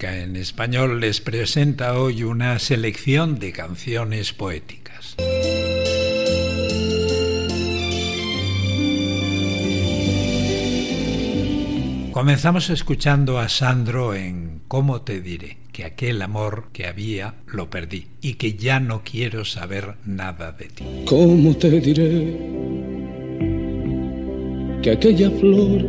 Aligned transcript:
En 0.00 0.36
español 0.36 1.00
les 1.00 1.20
presenta 1.20 1.98
hoy 1.98 2.22
una 2.22 2.58
selección 2.60 3.40
de 3.40 3.52
canciones 3.52 4.32
poéticas. 4.32 5.16
Comenzamos 12.12 12.70
escuchando 12.70 13.38
a 13.38 13.48
Sandro 13.48 14.14
en 14.14 14.60
¿Cómo 14.68 15.02
te 15.02 15.20
diré? 15.20 15.58
que 15.72 15.84
aquel 15.84 16.22
amor 16.22 16.70
que 16.72 16.86
había 16.86 17.34
lo 17.46 17.70
perdí 17.70 18.06
y 18.20 18.34
que 18.34 18.54
ya 18.54 18.80
no 18.80 19.02
quiero 19.04 19.44
saber 19.44 19.94
nada 20.04 20.50
de 20.50 20.64
ti. 20.66 20.84
¿Cómo 21.06 21.56
te 21.56 21.70
diré 21.80 22.36
que 24.82 24.90
aquella 24.90 25.30
flor 25.30 25.82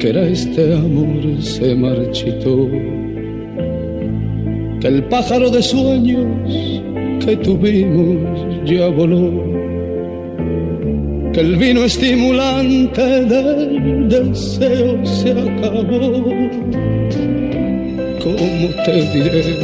que 0.00 0.08
era 0.08 0.22
este 0.26 0.74
amor 0.74 1.40
se 1.42 1.76
marchitó? 1.76 3.03
El 4.84 5.02
pájaro 5.04 5.48
de 5.48 5.62
sueños 5.62 6.26
que 7.24 7.34
tuvimos 7.38 8.18
ya 8.66 8.86
voló 8.88 9.42
que 11.32 11.40
el 11.40 11.56
vino 11.56 11.84
estimulante 11.84 13.02
del 13.24 14.08
deseo 14.10 15.06
se 15.06 15.30
acabó. 15.30 16.22
¿Cómo 18.22 18.68
te 18.84 18.92
diré? 19.14 19.58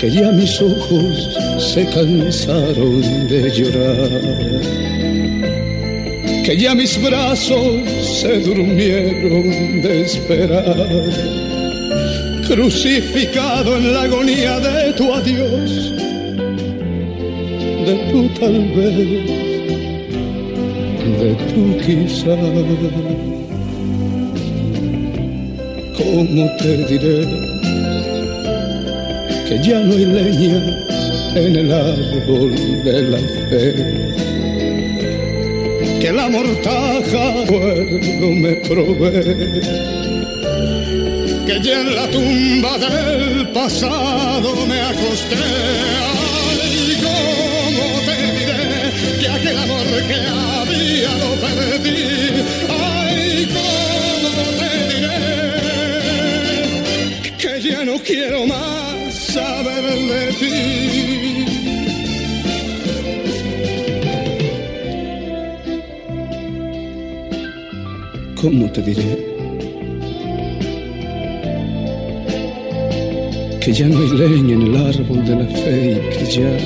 Que 0.00 0.10
ya 0.10 0.32
mis 0.32 0.60
ojos 0.60 1.38
se 1.72 1.84
cansaron 1.86 3.00
de 3.28 3.50
llorar. 3.50 4.10
Que 6.44 6.56
ya 6.56 6.74
mis 6.74 7.00
brazos 7.00 7.88
se 8.02 8.40
durmieron 8.40 9.82
de 9.82 10.00
esperar. 10.02 11.47
Crucificado 12.48 13.76
en 13.76 13.92
la 13.92 14.02
agonía 14.02 14.58
de 14.58 14.92
tu 14.94 15.12
adiós 15.12 15.98
de 17.88 17.96
tu 18.10 18.28
tal 18.38 18.58
vez, 18.76 18.96
de 21.20 21.30
tu 21.50 21.62
quizá. 21.84 22.36
¿Cómo 25.96 26.42
te 26.58 26.72
diré 26.88 27.18
que 29.48 29.56
ya 29.66 29.78
no 29.80 29.92
hay 29.94 30.04
leña 30.04 30.58
en 31.34 31.56
el 31.56 31.72
árbol 31.72 32.54
de 32.84 32.96
la 33.12 33.22
fe? 33.48 33.64
Que 36.00 36.12
la 36.12 36.28
mortaja 36.28 37.24
fuego 37.46 38.28
me 38.42 38.52
provee 38.68 39.98
que 41.48 41.60
ya 41.62 41.80
en 41.80 41.94
la 41.96 42.06
tumba 42.10 42.76
del 42.76 43.48
pasado 43.48 44.66
me 44.66 44.80
acosté 44.82 45.36
aquel 49.38 49.56
amor 49.56 49.86
que 50.08 50.14
había 50.14 51.12
lo 51.22 51.30
perdí. 51.40 52.02
Ay, 52.68 53.48
cómo 53.56 54.30
te 54.60 54.70
diré 54.92 55.22
que 57.38 57.52
ya 57.62 57.80
no 57.84 57.94
quiero 57.98 58.46
más 58.46 59.14
saber 59.14 59.84
de 60.10 60.24
ti. 60.40 60.54
¿Cómo 68.40 68.70
te 68.70 68.82
diré? 68.82 69.27
Que 73.68 73.74
ya 73.74 73.86
no 73.86 73.98
hay 73.98 74.08
leña 74.08 74.54
en 74.54 74.62
el 74.62 74.76
árbol 74.78 75.22
de 75.26 75.36
la 75.36 75.44
fe 75.44 76.00
y 76.00 76.16
que 76.16 76.24
ya 76.24 76.56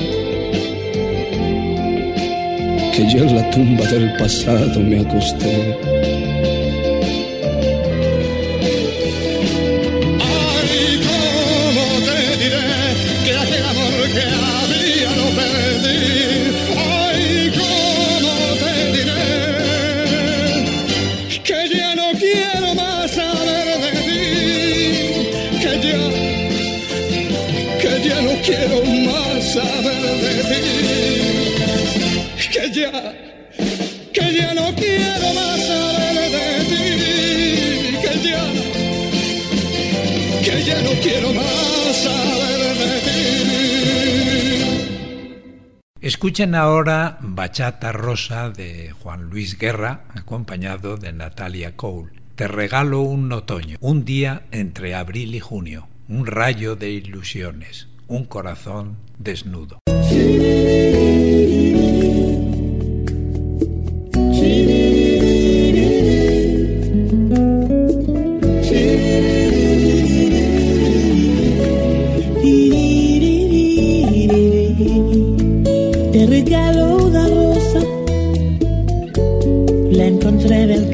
que 2.93 3.11
yo 3.11 3.25
en 3.25 3.35
la 3.35 3.49
tumba 3.51 3.85
del 3.87 4.15
pasado 4.15 4.79
me 4.79 5.01
acosté. 5.01 5.92
Ya 28.03 28.21
no 28.21 28.31
quiero 28.43 28.83
más 28.83 29.53
saber 29.53 30.01
de 30.21 30.43
ti 30.43 31.23
que 32.53 32.71
ya, 32.71 32.91
que 34.13 34.33
ya 34.33 34.53
no 34.53 34.73
quiero 34.75 35.33
más 35.33 35.59
saber 35.65 36.31
de 36.31 36.65
ti, 36.69 36.85
que 38.01 38.13
ya, 38.29 38.43
que 40.43 40.63
ya 40.63 40.81
no 40.81 40.91
quiero 41.01 41.33
más 41.33 41.95
saber 41.95 42.77
de 42.77 42.99
ti. 42.99 43.13
Escuchen 46.01 46.53
ahora 46.55 47.17
Bachata 47.21 47.91
Rosa 47.91 48.49
de 48.49 48.91
Juan 48.91 49.29
Luis 49.29 49.57
Guerra, 49.57 50.05
acompañado 50.13 50.97
de 50.97 51.13
Natalia 51.13 51.75
Cole. 51.75 52.11
Te 52.35 52.47
regalo 52.47 53.01
un 53.01 53.31
otoño, 53.31 53.77
un 53.79 54.05
día 54.05 54.43
entre 54.51 54.95
abril 54.95 55.33
y 55.35 55.39
junio, 55.39 55.87
un 56.09 56.25
rayo 56.25 56.75
de 56.75 56.89
ilusiones, 56.91 57.87
un 58.13 58.25
corazón 58.25 58.97
desnudo. 59.17 59.79
Yo 59.85 60.03
soy 60.03 60.43
satélite 80.33 80.33
y 80.33 80.39
tú 80.39 80.53
eres 80.53 80.77
el 80.79 80.93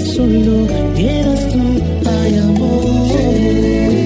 solo 0.00 0.66
quieras 0.94 1.48
tú, 1.52 1.60
ay 2.06 2.38
amor. 2.38 4.03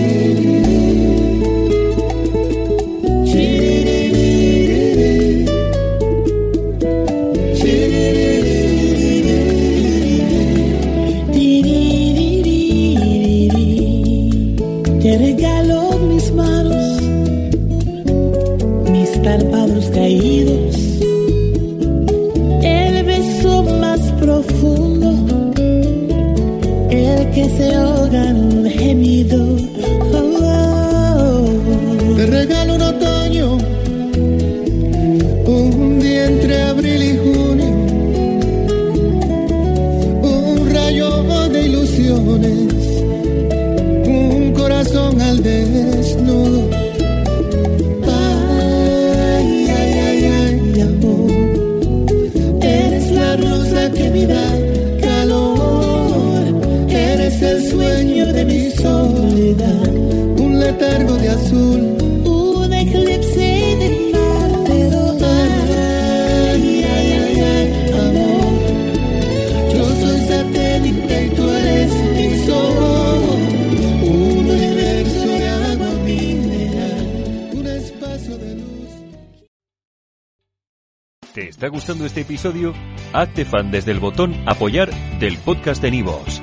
De 61.05 61.29
azul. 61.29 61.81
Un 62.25 62.73
eclipse 62.73 63.77
de 63.81 64.13
Marte. 64.13 64.91
Ay, 66.51 66.85
ay, 66.85 67.41
ay, 67.41 67.93
amor. 67.93 68.53
Yo 69.75 69.85
soy 70.01 70.21
satélite 70.29 71.25
y 71.25 71.29
tú 71.31 71.49
eres 71.51 71.93
mi 72.17 72.47
sol. 72.47 73.25
Un 74.03 74.49
universo 74.51 75.27
de 75.27 75.49
agua 75.49 75.91
un 77.53 77.67
espacio 77.67 78.39
de 78.39 78.55
luz. 78.57 78.91
¿Te 81.35 81.49
está 81.49 81.69
gustando 81.69 82.07
este 82.07 82.23
episodio? 82.23 82.75
Hazte 83.13 83.45
fan 83.45 83.71
desde 83.71 83.93
el 83.93 84.01
botón 84.01 84.35
Apoyar 84.47 84.91
del 85.21 85.39
podcast 85.39 85.81
de 85.81 85.91
Nivos. 85.93 86.43